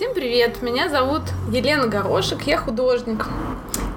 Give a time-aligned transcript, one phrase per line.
[0.00, 0.62] Всем привет!
[0.62, 3.26] Меня зовут Елена Горошек, я художник.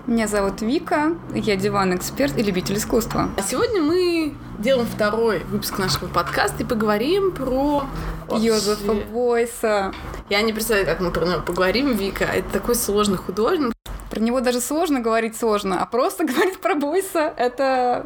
[0.05, 3.29] Меня зовут Вика, я диван-эксперт и любитель искусства.
[3.38, 7.86] А сегодня мы делаем второй выпуск нашего подкаста и поговорим про...
[8.29, 9.93] Йозефа Бойса.
[10.29, 12.25] Я не представляю, как мы про него поговорим, Вика.
[12.25, 13.71] Это такой сложный художник.
[14.09, 18.05] Про него даже сложно говорить сложно, а просто говорить про Бойса— это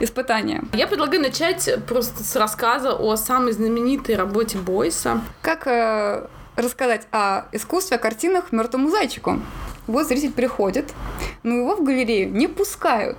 [0.00, 0.64] испытание.
[0.72, 5.20] Я предлагаю начать просто с рассказа о самой знаменитой работе Бойса.
[5.42, 9.40] Как э, рассказать о искусстве, о картинах мертвому зайчику?
[9.86, 10.92] Вот зритель приходит,
[11.42, 13.18] но его в галерею не пускают.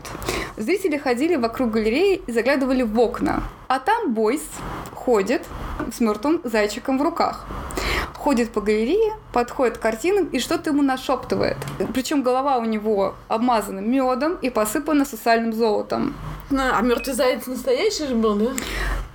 [0.57, 3.43] Зрители ходили вокруг галереи и заглядывали в окна.
[3.67, 4.41] А там Бойс
[4.93, 5.45] ходит
[5.93, 7.45] с мертвым зайчиком в руках.
[8.13, 11.57] Ходит по галерее, подходит к картинам и что-то ему нашептывает.
[11.93, 16.13] Причем голова у него обмазана медом и посыпана сусальным золотом.
[16.51, 18.51] А мертвый заяц настоящий же был, да?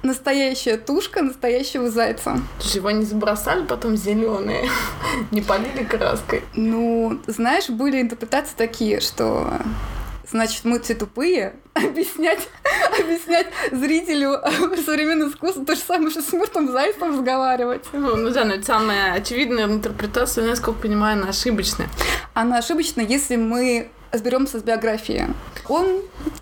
[0.07, 2.39] Настоящая тушка настоящего зайца.
[2.61, 4.71] Его не забросали потом зеленые,
[5.33, 6.45] не полили краской.
[6.55, 9.51] Ну, знаешь, были интерпретации такие, что
[10.31, 12.49] значит, мы все тупые, объяснять,
[13.01, 14.39] объяснять зрителю
[14.85, 17.85] современное искусство то же самое, что с мертвым зайцем разговаривать.
[17.93, 21.89] Ну, ну да, но это самая очевидная интерпретация, насколько понимаю, она ошибочная.
[22.33, 25.27] Она ошибочна, если мы разберемся с биографией.
[25.69, 25.87] Он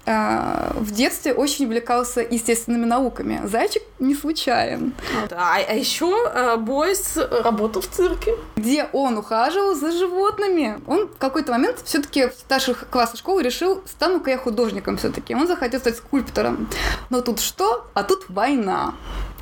[0.06, 3.40] э, в детстве очень увлекался естественными науками.
[3.44, 4.92] Зайчик не случайен.
[5.20, 5.32] Вот.
[5.32, 8.34] А, а еще э, Бойс работал в цирке.
[8.56, 10.80] Где он ухаживал за животными.
[10.86, 15.34] Он в какой-то момент все-таки в старших классах школы решил, стану-ка я художником все-таки.
[15.34, 16.68] Он захотел стать скульптором.
[17.10, 17.86] Но тут что?
[17.94, 18.94] А тут война.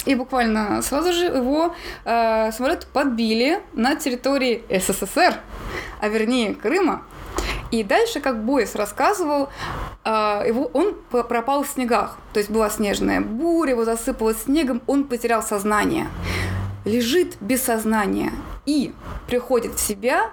[0.05, 5.41] И буквально сразу же его э, самолет подбили на территории СССР,
[6.01, 7.05] а вернее Крыма.
[7.73, 9.49] И дальше, как Бойс рассказывал,
[10.05, 12.19] а, его, он пропал в снегах.
[12.35, 16.07] То есть была снежная буря, его засыпало снегом, он потерял сознание.
[16.85, 18.33] Лежит без сознания
[18.67, 18.93] и
[19.27, 20.33] приходит в себя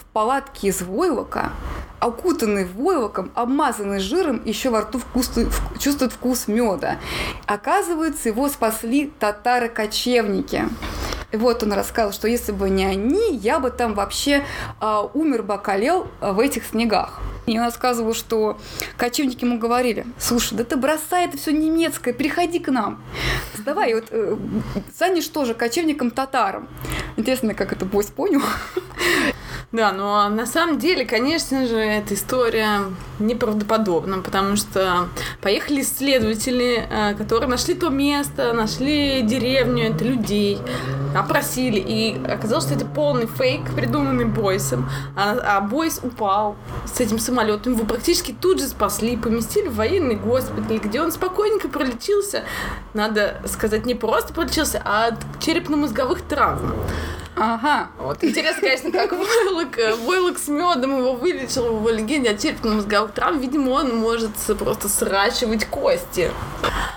[0.00, 1.50] в палатке из войлока,
[1.98, 5.32] окутанный войлоком, обмазанный жиром, еще во рту вкус,
[5.80, 6.98] чувствует вкус меда.
[7.46, 10.68] Оказывается, его спасли татары-кочевники.
[11.36, 14.42] И вот он рассказал, что если бы не они, я бы там вообще
[14.80, 17.20] э, умер бы, околел э, в этих снегах.
[17.44, 18.58] И он рассказывал, что
[18.96, 23.02] кочевники ему говорили, слушай, да ты бросай это все немецкое, приходи к нам.
[23.58, 24.34] Давай, вот э,
[24.94, 26.68] станешь тоже кочевником татаром.
[27.18, 28.40] Интересно, как это Бойс понял.
[29.76, 32.80] Да, но на самом деле, конечно же, эта история
[33.18, 35.10] неправдоподобна, потому что
[35.42, 40.58] поехали исследователи, э, которые нашли то место, нашли деревню, это людей,
[41.14, 46.56] опросили, и оказалось, что это полный фейк, придуманный Бойсом, а, а Бойс упал
[46.86, 51.68] с этим самолетом, его практически тут же спасли, поместили в военный госпиталь, где он спокойненько
[51.68, 52.44] пролечился,
[52.94, 56.72] надо сказать, не просто пролечился, а от черепно-мозговых травм.
[57.36, 57.88] Ага.
[57.98, 62.40] Вот интересно, конечно, как войлок, э, войлок с медом его вылечил в его легенде от
[62.40, 63.40] черепно-мозговых травм.
[63.40, 66.30] Видимо, он может просто сращивать кости.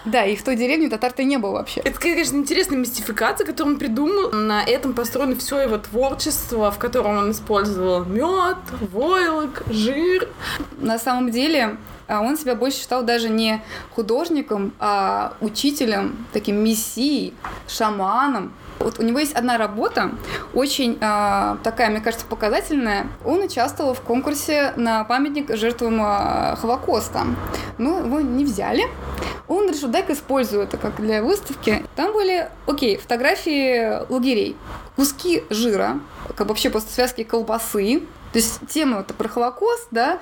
[0.06, 1.82] Да, и в той деревне татар-то не было вообще.
[1.82, 4.32] Это, конечно, интересная мистификация, которую он придумал.
[4.32, 10.30] На этом построено все его творчество, в котором он использовал мед, войлок, жир.
[10.78, 11.76] На самом деле,
[12.08, 13.62] а он себя больше считал даже не
[13.92, 17.34] художником, а учителем, таким мессией,
[17.68, 18.54] шаманом.
[18.80, 20.12] Вот у него есть одна работа,
[20.54, 23.08] очень э, такая, мне кажется, показательная.
[23.26, 27.26] Он участвовал в конкурсе на памятник жертвам э, Холокоста.
[27.78, 28.86] Но его не взяли.
[29.48, 31.84] Он решил, дай-ка использую это как для выставки.
[31.96, 34.56] Там были, окей, фотографии лагерей,
[34.96, 36.00] куски жира,
[36.36, 40.20] как вообще после связки колбасы, то есть тема это про Холокост, да,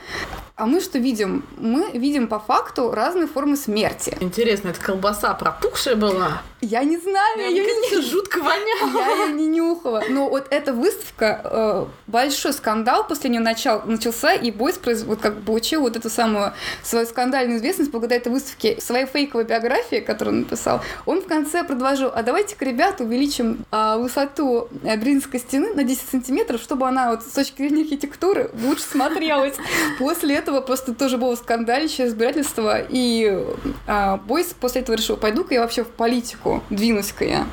[0.57, 1.45] а мы что видим?
[1.57, 4.17] Мы видим по факту разные формы смерти.
[4.19, 6.41] Интересно, это колбаса пропухшая была?
[6.61, 8.01] Я не знаю, я ее не...
[8.01, 9.05] жутко воняла.
[9.05, 10.03] Я ее не нюхала.
[10.09, 15.43] Но вот эта выставка, э, большой скандал после нее начал, начался, и Бойс вот как
[15.43, 20.39] получил вот эту самую свою скандальную известность благодаря этой выставке, своей фейковой биографии, которую он
[20.41, 20.81] написал.
[21.05, 26.61] Он в конце предложил, а давайте-ка, ребята, увеличим э, высоту Берлинской стены на 10 сантиметров,
[26.61, 29.55] чтобы она вот с точки зрения архитектуры лучше смотрелась.
[29.99, 33.43] После этого просто тоже было скандалище, разбирательство, и
[33.87, 37.47] э, Бойс после этого решил, пойду-ка я вообще в политику, двинусь-ка я.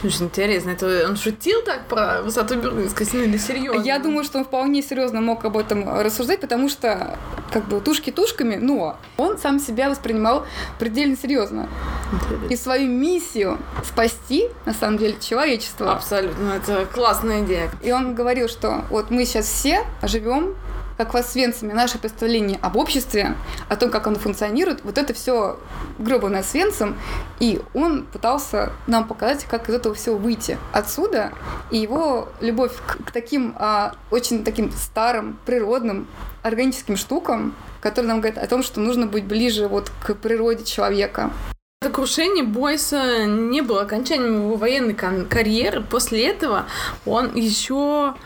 [0.00, 3.82] Слушай, интересно, это он шутил так про высоту Берлинской стены или серьезно?
[3.82, 7.18] Я думаю, что он вполне серьезно мог об этом рассуждать, потому что
[7.52, 10.46] как бы тушки тушками, но он сам себя воспринимал
[10.78, 11.68] предельно серьезно.
[12.12, 12.46] Интересно.
[12.46, 15.92] И свою миссию спасти, на самом деле, человечество.
[15.92, 17.70] Абсолютно, это классная идея.
[17.82, 20.56] И он говорил, что вот мы сейчас все живем
[21.00, 23.34] как в Освенциме наше представление об обществе,
[23.70, 25.58] о том, как оно функционирует, вот это все
[25.98, 26.98] гробанное Освенцим,
[27.38, 30.58] и он пытался нам показать, как из этого всего выйти.
[30.74, 31.32] Отсюда
[31.70, 36.06] и его любовь к, к таким а, очень таким старым, природным,
[36.42, 41.30] органическим штукам, которые нам говорят о том, что нужно быть ближе вот к природе человека.
[41.82, 45.80] Это крушение Бойса не было окончанием его военной карьеры.
[45.80, 46.66] После этого
[47.06, 48.16] он еще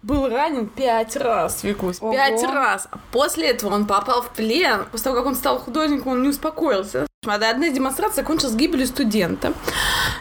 [0.00, 1.98] был ранен пять раз, Викусь.
[1.98, 2.88] Пять раз.
[3.12, 4.86] После этого он попал в плен.
[4.90, 7.06] После того, как он стал художником, он не успокоился.
[7.26, 9.52] Одна демонстрация закончилась гибелью студента.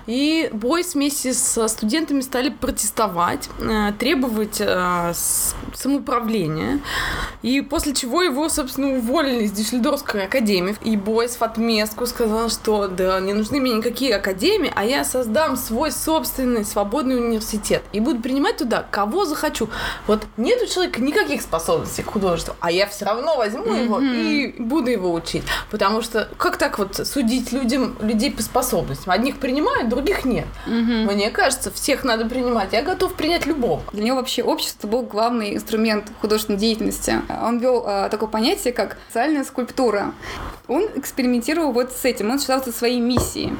[0.06, 5.14] И Бойс вместе со студентами стали протестовать, э, требовать э,
[5.74, 6.82] самоуправления.
[7.42, 10.76] И после чего его, собственно, уволили из Дюссельдорфской академии.
[10.84, 15.56] И Бойс в отместку сказал, что да, не нужны мне никакие академии, а я создам
[15.56, 17.82] свой собственный свободный университет.
[17.94, 19.70] И буду принимать туда кого захочу.
[20.06, 23.84] Вот нет у человека никаких способностей к художеству, а я все равно возьму mm-hmm.
[23.86, 25.44] его и буду его учить.
[25.72, 29.12] Потому что как так вот вот судить людям, людей по способностям.
[29.12, 30.48] Одних принимают, других нет.
[30.68, 31.12] Угу.
[31.12, 32.74] Мне кажется, всех надо принимать.
[32.74, 33.82] Я готов принять любого.
[33.94, 37.22] Для него вообще общество был главный инструмент художественной деятельности.
[37.44, 40.14] Он вел э, такое понятие, как социальная скульптура.
[40.68, 42.30] Он экспериментировал вот с этим.
[42.32, 43.54] Он считал это своей миссией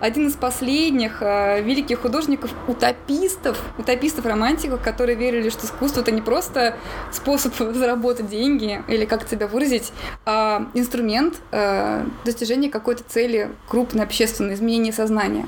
[0.00, 6.76] один из последних э, великих художников, утопистов, утопистов-романтиков, которые верили, что искусство это не просто
[7.12, 9.92] способ заработать деньги или как себя выразить,
[10.24, 15.46] а инструмент э, достижения какой-то цели крупной общественной изменения сознания.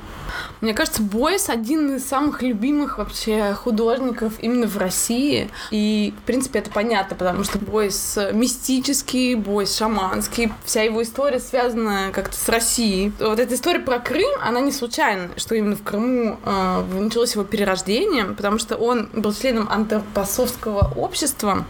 [0.60, 5.50] Мне кажется, Бойс один из самых любимых вообще художников именно в России.
[5.70, 10.52] И, в принципе, это понятно, потому что Бойс мистический, Бойс шаманский.
[10.64, 13.12] Вся его история связана как-то с Россией.
[13.19, 17.44] Вот эта история про Крым, она не случайна, что именно в Крыму э, началось его
[17.44, 21.64] перерождение, потому что он был членом антропосовского общества,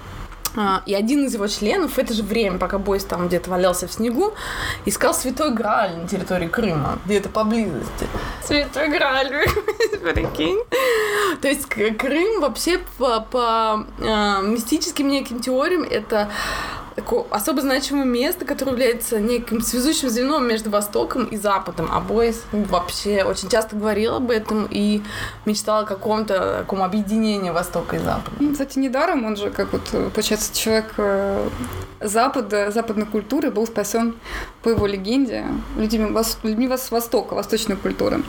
[0.56, 3.86] а, и один из его членов в это же время, пока Бойс там где-то валялся
[3.86, 4.32] в снегу,
[4.86, 8.06] искал Святой Грааль на территории Крыма, где-то поблизости.
[8.42, 9.28] Святой Грааль,
[10.14, 10.58] прикинь.
[11.42, 16.30] То есть Крым вообще по, по э, мистическим неким теориям это
[16.96, 21.88] такое особо значимое место, которое является неким связующим звеном между Востоком и Западом.
[21.92, 25.02] А Бойс вообще очень часто говорил об этом и
[25.44, 28.36] мечтал о каком-то таком объединении Востока и Запада.
[28.40, 29.82] Ну, кстати, недаром он же, как вот,
[30.12, 31.48] получается, человек э,
[32.00, 34.16] Запада, западной культуры был спасен
[34.62, 35.44] по его легенде
[35.76, 36.10] людьми,
[36.42, 38.22] людьми с Востока, восточной культуры.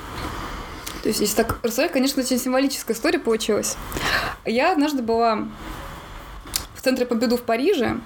[1.03, 3.77] То есть, если так рассуждать, конечно, очень символическая история получилась.
[4.45, 5.47] Я однажды была
[6.87, 7.97] центре Победу в Париже.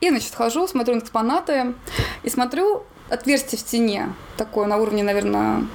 [0.00, 1.74] И, значит, хожу, смотрю на экспонаты
[2.22, 5.66] и смотрю отверстие в стене, такое на уровне, наверное,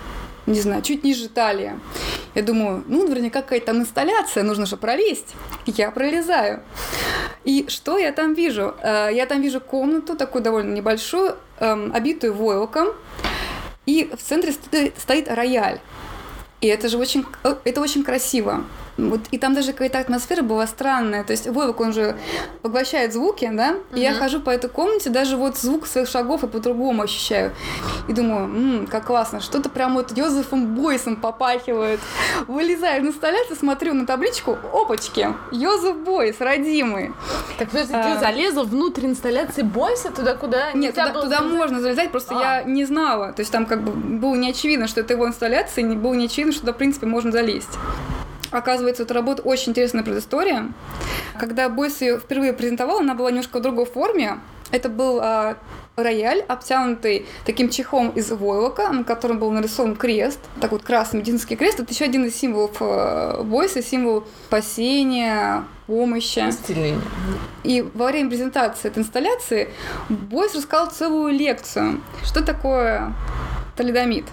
[0.45, 1.73] не знаю, чуть ниже талии.
[2.35, 5.35] Я думаю, ну, наверняка какая-то там инсталляция, нужно же пролезть.
[5.65, 6.61] Я пролезаю.
[7.43, 8.75] И что я там вижу?
[8.81, 12.87] Э, я там вижу комнату, такую довольно небольшую, эм, обитую войлоком,
[13.85, 14.53] и в центре
[14.97, 15.81] стоит рояль.
[16.61, 18.63] И это же очень, э, это очень красиво.
[18.97, 21.23] Вот, и там даже какая-то атмосфера была странная.
[21.23, 22.15] То есть Вовок, он же
[22.61, 23.75] поглощает звуки, да?
[23.91, 23.99] И uh-huh.
[23.99, 27.53] я хожу по этой комнате, даже вот звук своих шагов я по-другому ощущаю.
[28.07, 31.99] И думаю, м-м, как классно, что-то прям вот Йозефом Бойсом попахивает.
[32.47, 37.13] Вылезаю на инсталляцию, смотрю на табличку, опачки, Йозеф Бойс, родимый.
[37.57, 38.13] Так, подожди, а...
[38.13, 40.71] ты залезла внутрь инсталляции Бойса, туда куда?
[40.73, 42.41] Нет, туда, туда можно залезать, просто а.
[42.41, 43.33] я не знала.
[43.33, 46.25] То есть там как бы было не очевидно, что это его инсталляция, и было не
[46.25, 47.77] очевидно, что туда, в принципе, можно залезть.
[48.53, 50.71] Оказывается, эта работа очень интересная предыстория.
[51.39, 54.39] Когда Бойс ее впервые презентовал, она была немножко в другой форме.
[54.71, 55.57] Это был а,
[55.95, 61.55] рояль, обтянутый таким чехом из войлока, на котором был нарисован крест, так вот красный медицинский
[61.55, 61.79] крест.
[61.79, 66.47] Это еще один из символов э, Бойса, символ спасения, помощи.
[66.47, 67.01] Исцеления.
[67.63, 69.69] И во время презентации этой инсталляции
[70.09, 73.13] Бойс рассказал целую лекцию, что такое
[73.75, 74.25] талидомид.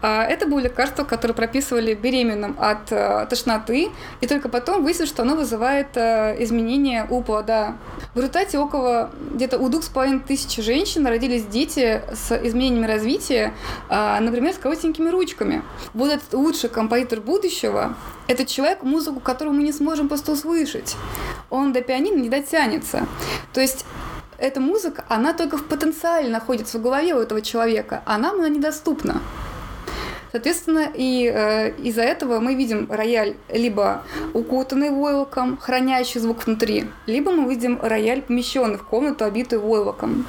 [0.00, 5.22] А, это было лекарство, которое прописывали беременным от э, тошноты, и только потом выяснилось, что
[5.22, 7.76] оно вызывает э, изменения у плода.
[8.14, 13.54] В результате около где-то у двух с половиной тысяч женщин родились дети с изменениями развития,
[13.88, 15.62] а, например, с коротенькими ручками.
[15.94, 17.96] Вот этот лучший композитор будущего–
[18.28, 20.96] это человек, музыку которого мы не сможем просто услышать.
[21.50, 23.06] Он до пианино не дотянется.
[23.52, 23.84] То есть
[24.38, 28.48] эта музыка, она только в потенциале находится в голове у этого человека, а нам она
[28.48, 29.20] недоступна.
[30.32, 34.02] Соответственно, и э, из-за этого мы видим рояль либо
[34.34, 40.26] укутанный войлоком, хранящий звук внутри, либо мы видим рояль, помещенный в комнату, обитую войлоком.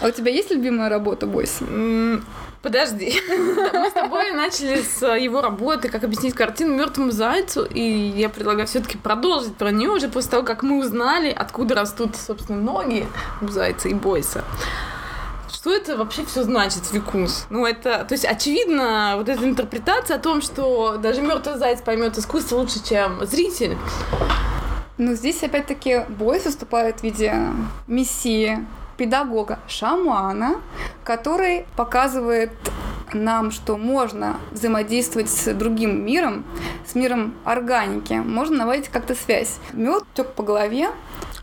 [0.00, 1.64] А у тебя есть любимая работа Бойса?
[1.64, 2.24] М,
[2.64, 3.12] Подожди.
[3.28, 8.66] Мы с тобой начали с его работы, как объяснить картину мертвому зайцу, и я предлагаю
[8.66, 13.06] все-таки продолжить про нее уже после того, как мы узнали, откуда растут, собственно, ноги
[13.42, 14.44] у зайца и бойса.
[15.64, 17.46] Что это вообще все значит, Викус?
[17.48, 22.18] Ну, это, то есть, очевидно, вот эта интерпретация о том, что даже мертвый заяц поймет
[22.18, 23.78] искусство лучше, чем зритель.
[24.98, 27.32] Ну, здесь опять-таки Бойс выступает в виде
[27.86, 28.58] мессии,
[28.98, 30.60] педагога, шамана,
[31.02, 32.52] который показывает
[33.14, 36.44] нам, что можно взаимодействовать с другим миром,
[36.86, 39.56] с миром органики, можно наводить как-то связь.
[39.72, 40.90] Мед тек по голове,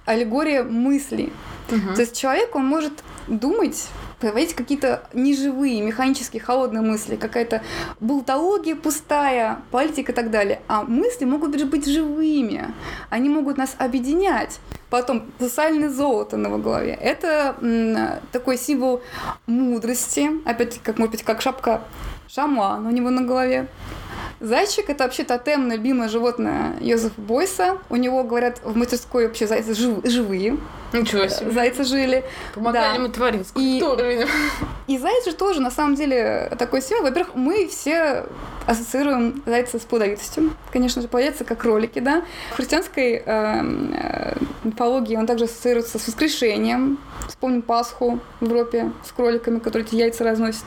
[0.06, 1.34] аллегория мыслей.
[1.72, 1.96] Мгм.
[1.96, 2.94] То есть человек, он может
[3.28, 3.88] думать,
[4.22, 7.62] проводить какие-то неживые, механические, холодные мысли, какая-то
[8.00, 10.62] болтология пустая, политика и так далее.
[10.68, 12.74] А мысли могут же быть живыми,
[13.10, 14.60] они могут нас объединять.
[14.90, 16.98] Потом сосальное золото на его голове.
[17.02, 19.02] Это м, такой символ
[19.48, 21.82] мудрости, опять-таки, как, может быть, как шапка
[22.28, 23.68] шамана у него на голове.
[24.42, 27.78] Зайчик– это вообще тотемное любимое животное Йозефа Бойса.
[27.90, 30.58] У него, говорят, в мастерской вообще зайцы жив- живые.
[30.94, 31.52] Ничего себе.
[31.52, 32.26] Зайцы жили.
[32.54, 32.96] Помогали да.
[32.96, 34.30] ему творить И- скульптуры, видимо.
[34.88, 37.06] И заяц же тоже, на самом деле, такой символ.
[37.06, 38.26] Во-первых, мы все
[38.66, 40.52] ассоциируем зайца с плодовитостью.
[40.74, 42.24] Конечно же, плодятся как кролики, да.
[42.52, 44.34] В христианской эм, э,
[44.64, 46.98] мифологии он также ассоциируется с воскрешением.
[47.28, 50.66] Вспомним Пасху в Европе с кроликами, которые эти яйца разносят.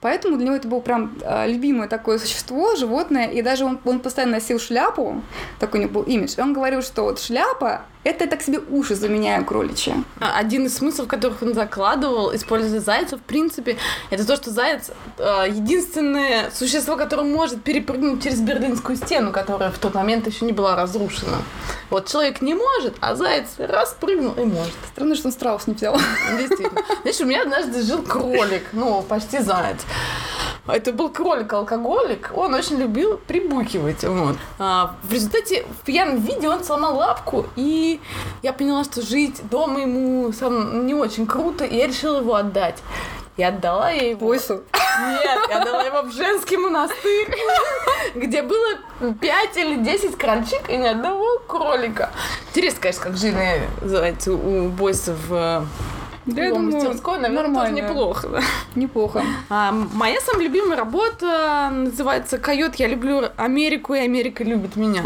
[0.00, 3.15] Поэтому для него это было прям э, любимое такое существо, животное.
[3.24, 5.22] И даже он, он постоянно носил шляпу,
[5.58, 6.34] такой у него был имидж.
[6.36, 9.92] И он говорил, что вот шляпа это я так себе уши заменяю кроличьи.
[10.20, 13.78] А, Один из смыслов, которых он закладывал, используя зайца, в принципе,
[14.10, 19.78] это то, что заяц э, единственное существо, которое может перепрыгнуть через Берлинскую стену, которая в
[19.78, 21.38] тот момент еще не была разрушена.
[21.90, 24.74] Вот человек не может, а заяц раз прыгнул и может.
[24.92, 25.98] Странно, что он страус не взял.
[26.38, 26.82] Действительно.
[27.02, 29.80] Знаешь, у меня однажды жил кролик, ну, почти заяц.
[30.68, 34.02] Это был кролик-алкоголик, он очень любил прибухивать.
[34.02, 34.36] Вот.
[34.58, 38.00] А, в результате в пьяном виде он сломал лапку, и
[38.42, 42.82] я поняла, что жить дома ему сам не очень круто, и я решила его отдать.
[43.36, 44.26] И отдала я его...
[44.26, 44.62] Бойсу.
[44.98, 47.28] Нет, я отдала его в женский монастырь,
[48.14, 48.78] где было
[49.20, 52.10] 5 или 10 крольчик и ни одного кролика.
[52.48, 55.66] Интересно, конечно, как жили зайцы у бойсов в
[56.26, 57.76] Да, я думаю, мастерской, наверное, тоже нормально.
[57.88, 58.28] неплохо.
[58.28, 58.40] да.
[58.74, 59.22] Неплохо.
[59.48, 62.74] А, моя самая любимая работа называется «Койот.
[62.76, 65.04] Я люблю Америку, и Америка любит меня».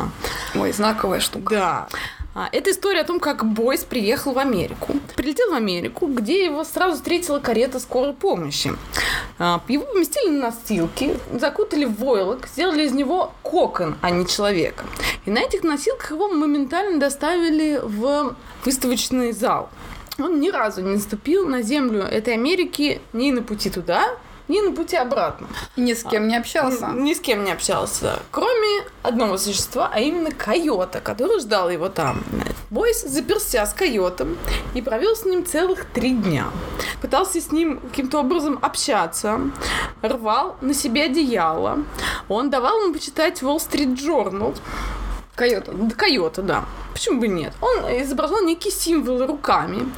[0.55, 1.55] Ой, знаковая штука.
[1.55, 1.89] Да.
[2.35, 4.95] А, Это история о том, как Бойс приехал в Америку.
[5.17, 8.73] Прилетел в Америку, где его сразу встретила карета скорой помощи.
[9.39, 14.85] А, Его поместили на носилки, закутали в войлок, сделали из него кокон, а не человека.
[15.27, 19.69] И на этих носилках его моментально доставили в выставочный зал.
[20.21, 24.17] Он ни разу не наступил на землю этой Америки ни на пути туда,
[24.49, 25.47] ни на пути обратно.
[25.77, 26.89] И ни с кем не общался.
[26.89, 28.19] Ни с кем не общался.
[28.31, 32.23] Кроме одного существа, а именно койота, который ждал его там.
[32.69, 34.37] Бойс заперся с койотом
[34.75, 36.47] и провел с ним целых три дня.
[37.01, 39.41] Пытался с ним каким-то образом общаться,
[40.03, 41.79] рвал на себе одеяло.
[42.29, 44.57] Он давал ему почитать Wall Street Journal,
[45.35, 45.73] Койоту.
[45.73, 46.65] да, койота, да.
[46.93, 47.53] Почему бы нет?
[47.61, 49.91] Он изображал некие символы руками.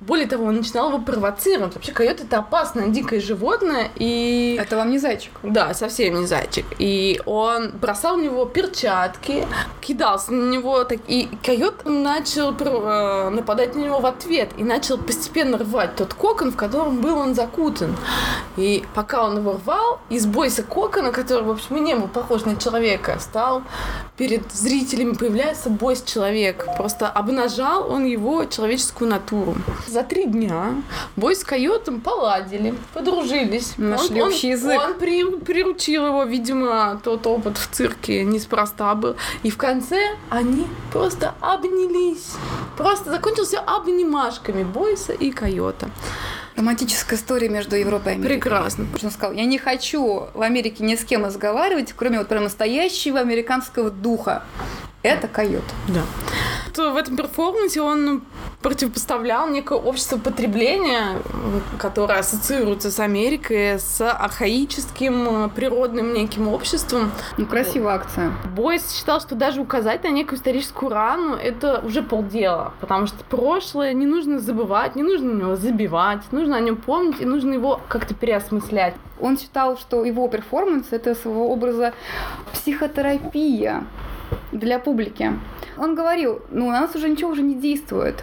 [0.00, 1.74] Более того, он начинал его провоцировать.
[1.74, 4.58] Вообще, койот это опасное дикое животное, и...
[4.60, 5.30] Это вам не зайчик.
[5.44, 6.66] Да, совсем не зайчик.
[6.80, 9.46] И он бросал в него перчатки,
[9.80, 14.98] кидался на него, так, и койот начал э, нападать на него в ответ и начал
[14.98, 17.96] постепенно рвать тот кокон, в котором был он закутан.
[18.56, 22.44] И пока он его рвал, из бойса кокона, который, в общем, и не был похож
[22.44, 23.62] на человека, стал
[24.16, 26.66] перед зрителями появляется бойс человек.
[26.76, 29.54] Просто обнажал он его человеческую натуру.
[29.86, 30.74] За три дня
[31.16, 33.74] бой с койотом поладили, подружились.
[33.76, 34.80] Нашли он, общий он- язык.
[34.82, 39.16] Он при- приручил его, видимо, тот опыт в цирке неспроста был.
[39.42, 42.32] И в конце они просто обнялись.
[42.76, 45.90] Просто закончился обнимашками Бойса и Койота.
[46.54, 48.36] Романтическая история между Европой и Америкой.
[48.40, 48.86] Прекрасно.
[49.02, 53.20] Он сказал, я не хочу в Америке ни с кем разговаривать, кроме вот прям настоящего
[53.20, 54.42] американского духа.
[55.02, 55.64] Это койот.
[55.88, 56.02] Да.
[56.74, 58.22] То в этом перформансе он
[58.62, 61.18] противопоставлял некое общество потребления,
[61.78, 67.10] которое ассоциируется с Америкой, с архаическим э, природным неким обществом.
[67.36, 68.32] Ну, красивая акция.
[68.54, 73.92] Бойс считал, что даже указать на некую историческую рану– это уже полдела, потому что прошлое
[73.92, 77.80] не нужно забывать, не нужно на него забивать, нужно о нем помнить и нужно его
[77.88, 78.94] как-то переосмыслять.
[79.20, 81.92] Он считал, что его перформанс– это своего образа
[82.52, 83.84] психотерапия.
[84.52, 85.32] Для публики.
[85.78, 88.22] Он говорил, ну, у нас уже ничего уже не действует.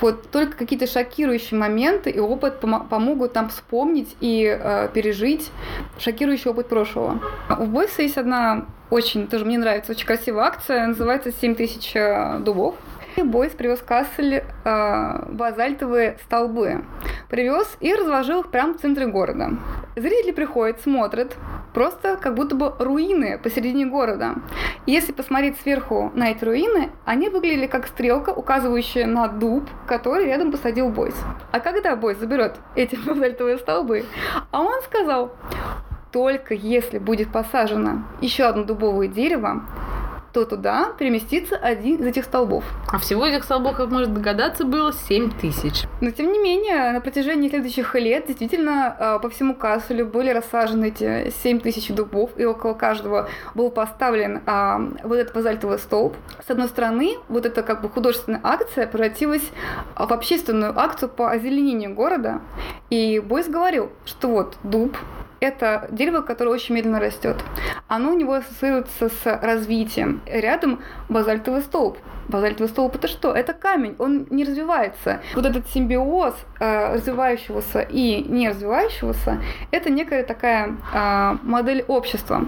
[0.00, 5.50] Вот только какие-то шокирующие моменты и опыт пом- помогут нам вспомнить и э, пережить
[5.98, 7.20] шокирующий опыт прошлого.
[7.58, 12.38] У Бойса есть одна очень, тоже мне нравится, очень красивая акция, называется «7000 тысяч э,
[12.40, 12.74] дубов».
[13.16, 16.84] И Бойс привез Кассель э, базальтовые столбы.
[17.28, 19.50] Привез и разложил их прямо в центре города.
[19.96, 21.36] Зрители приходят, смотрят,
[21.78, 24.34] просто как будто бы руины посередине города.
[24.84, 30.50] Если посмотреть сверху на эти руины, они выглядели как стрелка, указывающая на дуб, который рядом
[30.50, 31.14] посадил Бойс.
[31.52, 34.06] А когда Бойс заберет эти базальтовые столбы?
[34.50, 35.30] А он сказал,
[36.10, 39.62] только если будет посажено еще одно дубовое дерево,
[40.44, 42.64] то туда переместится один из этих столбов.
[42.92, 45.84] А всего этих столбов, как можно догадаться, было 7 тысяч.
[46.00, 50.88] Но тем не менее, на протяжении следующих лет действительно э, по всему Касселю были рассажены
[50.88, 56.16] эти 7 тысяч дубов, и около каждого был поставлен а, вот этот базальтовый столб.
[56.46, 59.50] С одной стороны, вот эта как бы художественная акция превратилась
[59.96, 62.40] в общественную акцию по озеленению города.
[62.90, 64.96] И Бойс говорил, что вот дуб,
[65.40, 67.36] это дерево, которое очень медленно растет.
[67.88, 70.20] Оно у него ассоциируется с развитием.
[70.26, 71.98] Рядом базальтовый столб.
[72.28, 73.32] Базальтовый столб это что?
[73.32, 75.20] Это камень, он не развивается.
[75.34, 79.40] Вот этот симбиоз э, развивающегося и не развивающегося,
[79.70, 82.46] это некая такая э, модель общества.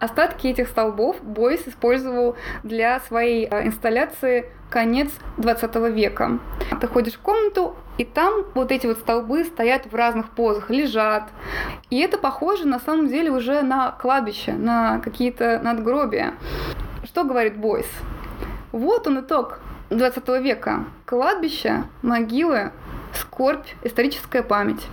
[0.00, 6.38] Остатки этих столбов Бойс использовал для своей э, инсталляции конец 20 века.
[6.80, 11.30] Ты ходишь в комнату, и там вот эти вот столбы стоят в разных позах, лежат.
[11.90, 16.34] И это похоже на самом деле уже на кладбище, на какие-то надгробия.
[17.04, 17.88] Что говорит Бойс?
[18.70, 19.58] Вот он итог
[19.90, 20.84] 20 века.
[21.06, 22.70] Кладбище, могилы,
[23.14, 24.86] скорбь, историческая память.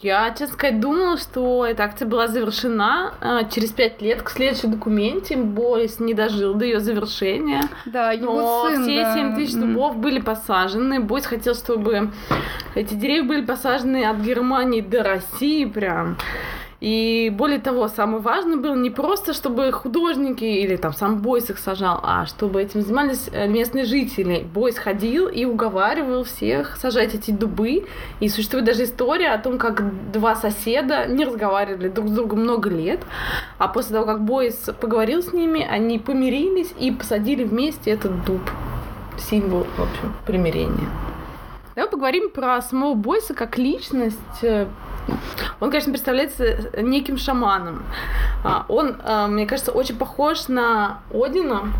[0.00, 4.68] Я, честно сказать, думала, что эта акция была завершена а, через пять лет к следующей
[4.68, 5.36] документе.
[5.36, 7.62] Бойс не дожил до ее завершения.
[7.86, 9.14] Да, его Но сын, все да.
[9.14, 11.00] 7 тысяч дубов были посажены.
[11.00, 12.10] Бойс хотел, чтобы
[12.74, 16.16] эти деревья были посажены от Германии до России прям.
[16.80, 21.58] И более того, самое важное было не просто, чтобы художники или там сам Бойс их
[21.58, 24.46] сажал, а чтобы этим занимались э, местные жители.
[24.52, 27.86] Бойс ходил и уговаривал всех сажать эти дубы.
[28.20, 32.68] И существует даже история о том, как два соседа не разговаривали друг с другом много
[32.68, 33.00] лет,
[33.58, 38.42] а после того, как Бойс поговорил с ними, они помирились и посадили вместе этот дуб.
[39.18, 40.88] Символ, в общем, примирения.
[41.74, 44.44] Давай поговорим про самого Бойса как личность.
[45.60, 47.82] Он, конечно, представляется неким шаманом.
[48.44, 51.72] А, Он, э, мне кажется, очень похож на Одина.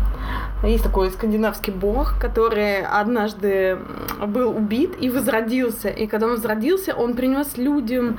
[0.63, 3.77] Есть такой скандинавский бог, который однажды
[4.25, 5.89] был убит и возродился.
[5.89, 8.17] И когда он возродился, он принес людям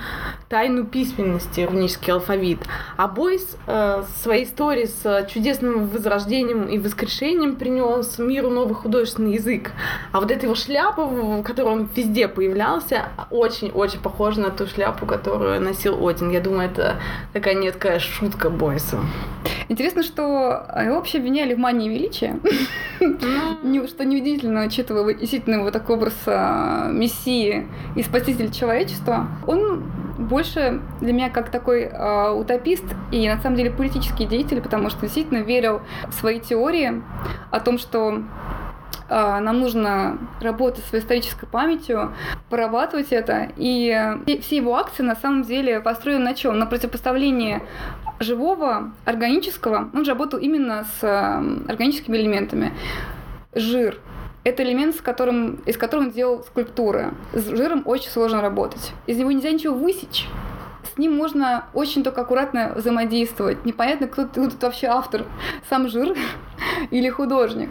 [0.48, 2.60] тайну письменности, рунический алфавит.
[2.96, 9.72] А Бойс э, своей истории с чудесным возрождением и воскрешением принес миру новый художественный язык.
[10.12, 14.97] А вот эта его шляпа, в которой он везде появлялся, очень-очень похожа на ту шляпу,
[15.06, 16.30] которую носил Один.
[16.30, 16.96] Я думаю, это
[17.32, 18.98] такая неткая шутка Бойса.
[19.68, 22.38] Интересно, что его вообще обвиняли в мании величия,
[23.62, 29.28] Не- что неудивительно, учитывая действительно его такой образ а, мессии и спасителя человечества.
[29.46, 29.84] Он
[30.18, 35.02] больше для меня как такой а, утопист и на самом деле политический деятель, потому что
[35.02, 37.02] действительно верил в свои теории
[37.50, 38.22] о том, что
[38.66, 38.67] а,
[39.08, 42.12] нам нужно работать своей исторической памятью,
[42.50, 43.50] прорабатывать это.
[43.56, 43.96] И
[44.42, 46.58] все его акции на самом деле построены на чем?
[46.58, 47.62] На противопоставлении
[48.20, 49.90] живого, органического.
[49.94, 52.72] Он же работал именно с э, органическими элементами.
[53.54, 53.98] Жир.
[54.44, 57.12] Это элемент, с которым, из которого он делал скульптуры.
[57.32, 58.92] С жиром очень сложно работать.
[59.06, 60.26] Из него нельзя ничего высечь.
[60.94, 63.64] С ним можно очень только аккуратно взаимодействовать.
[63.64, 65.24] Непонятно, кто тут вообще автор.
[65.68, 66.16] Сам жир
[66.90, 67.70] или художник.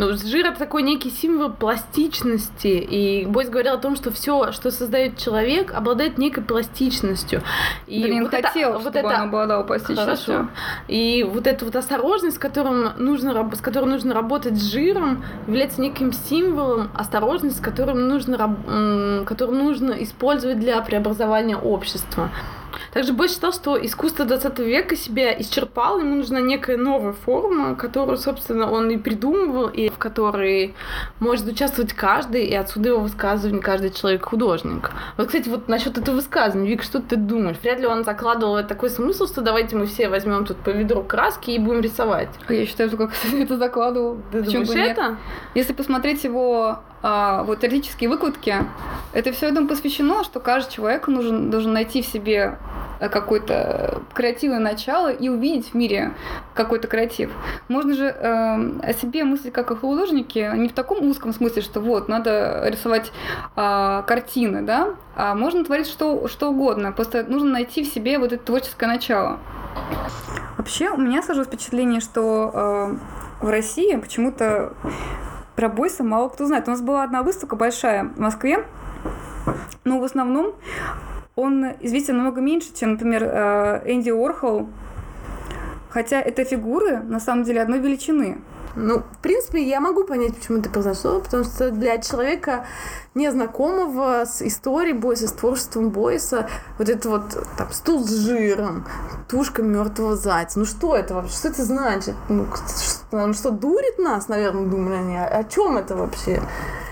[0.00, 2.68] Ну, жир это такой некий символ пластичности.
[2.68, 7.42] И Бойс говорил о том, что все, что создает человек, обладает некой пластичностью.
[7.86, 10.06] И Блин, вот это- хотел, вот чтобы это он обладал пластичностью.
[10.34, 10.48] Хорошо.
[10.88, 15.80] И вот эта вот осторожность, с, которым нужно, с которой нужно работать с жиром, является
[15.80, 22.30] неким символом осторожности, с которым нужно, раб- м, который нужно использовать для преобразования общества.
[22.92, 28.16] Также Бойс считал, что искусство 20 века себя исчерпало, ему нужна некая новая форма, которую,
[28.18, 30.74] собственно, он и придумывал, и в которой
[31.18, 34.90] может участвовать каждый, и отсюда его высказывание каждый человек-художник.
[35.16, 37.56] Вот, кстати, вот насчет этого высказывания, Вик, что ты думаешь?
[37.62, 41.02] Вряд ли он закладывал это такой смысл, что давайте мы все возьмем тут по ведру
[41.02, 42.28] краски и будем рисовать.
[42.46, 44.18] А Я считаю, что как это закладывал.
[44.32, 44.98] Ты Почему думаешь бы нет?
[44.98, 45.16] это?
[45.54, 48.54] Если посмотреть его а, вот теоретические выкладки,
[49.12, 52.58] это все этому посвящено, что каждый человек нужен, должен найти в себе
[53.00, 56.12] э, какое-то креативное начало и увидеть в мире
[56.52, 57.30] какой-то креатив.
[57.68, 61.80] Можно же э, о себе мыслить как о художнике не в таком узком смысле, что
[61.80, 63.12] вот, надо рисовать
[63.56, 66.92] э, картины, да, а можно творить что, что угодно.
[66.92, 69.38] Просто нужно найти в себе вот это творческое начало.
[70.58, 72.96] Вообще, у меня сложилось впечатление, что э,
[73.40, 74.74] в России почему-то
[75.56, 76.68] про Бойса мало кто знает.
[76.68, 78.64] У нас была одна выставка большая в Москве,
[79.84, 80.54] но в основном
[81.36, 84.68] он известен намного меньше, чем, например, э, Энди Уорхол.
[85.88, 88.38] Хотя это фигуры, на самом деле, одной величины.
[88.76, 92.66] Ну, в принципе, я могу понять, почему это произошло, потому что для человека,
[93.14, 98.86] незнакомого с историей Бойса, с творчеством Бойса, вот это вот там стул с жиром,
[99.28, 100.60] тушка мертвого зайца.
[100.60, 101.34] Ну что это вообще?
[101.34, 102.14] Что это значит?
[102.28, 105.16] Ну, что, что, дурит нас, наверное, думали они?
[105.16, 106.40] О чем это вообще?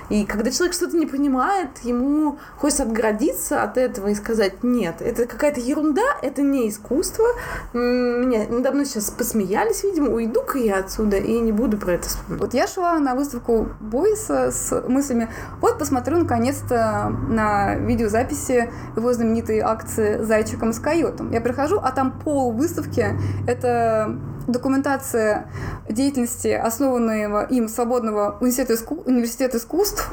[0.09, 5.27] И когда человек что-то не понимает, ему хочется отградиться от этого и сказать, нет, это
[5.27, 7.27] какая-то ерунда, это не искусство.
[7.73, 12.41] Меня недавно сейчас посмеялись, видимо, уйду-ка я отсюда и не буду про это вспоминать.
[12.41, 15.29] Вот я шла на выставку Бойса с мыслями,
[15.61, 21.31] вот посмотрю наконец-то на видеозаписи его знаменитой акции «Зайчиком с койотом».
[21.33, 23.07] Я прихожу, а там пол выставки—
[23.47, 24.19] это
[24.49, 25.51] документация
[25.89, 29.03] деятельности основанного им свободного университета, иску...
[29.07, 30.11] университета искусств,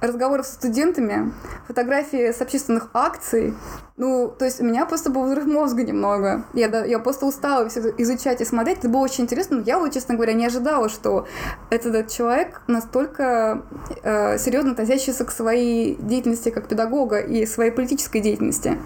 [0.00, 1.32] разговоров с студентами,
[1.66, 3.54] фотографии с общественных акций.
[3.96, 6.44] Ну, то есть у меня просто был взрыв мозга немного.
[6.52, 8.78] Я, я просто устала все изучать и смотреть.
[8.78, 9.56] Это было очень интересно.
[9.56, 11.26] Но я, вот, честно говоря, не ожидала, что
[11.70, 13.62] этот человек настолько
[14.02, 18.78] э, серьезно относящийся к своей деятельности как педагога и своей политической деятельности.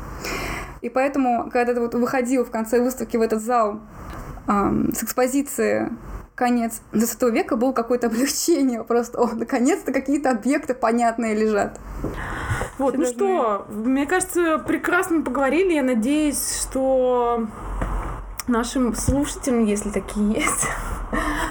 [0.81, 3.81] И поэтому, когда ты вот выходил в конце выставки в этот зал
[4.47, 5.91] с экспозиции
[6.35, 8.85] конец 20 века было какое-то облегчение.
[8.85, 11.79] Просто, о, наконец-то какие-то объекты понятные лежат.
[12.79, 15.75] Вот, ну что, мне кажется, прекрасно поговорили.
[15.75, 17.47] Я надеюсь, что
[18.49, 20.67] нашим слушателям, если такие есть,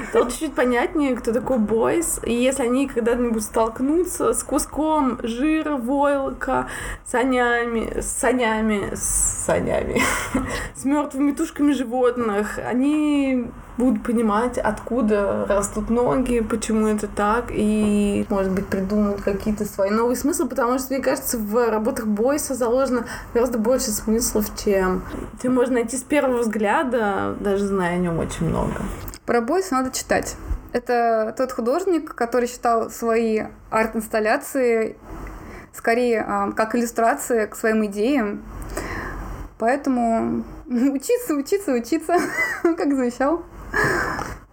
[0.09, 2.19] стало чуть-чуть понятнее, кто такой Бойс.
[2.25, 6.67] И если они когда-нибудь столкнутся с куском жира, войлока,
[7.05, 10.01] санями, с санями, с санями,
[10.75, 18.51] с мертвыми тушками животных, они будут понимать, откуда растут ноги, почему это так, и, может
[18.51, 23.57] быть, придумают какие-то свои новые смыслы, потому что, мне кажется, в работах Бойса заложено гораздо
[23.57, 25.03] больше смыслов, чем
[25.41, 28.73] ты можно найти с первого взгляда, даже зная о нем очень много.
[29.25, 30.35] Про Бойса надо читать.
[30.73, 34.95] Это тот художник, который считал свои арт-инсталляции
[35.73, 38.43] скорее а, как иллюстрация к своим идеям.
[39.57, 42.17] Поэтому учиться, учиться, учиться,
[42.63, 43.43] как завещал.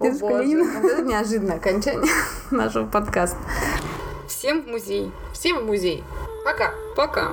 [0.00, 0.80] Дедушка Ленин.
[0.80, 2.12] Вот это неожиданное окончание
[2.50, 3.36] нашего подкаста.
[4.26, 5.12] Всем в музей.
[5.32, 6.04] Всем в музей.
[6.44, 6.72] Пока.
[6.96, 7.32] Пока.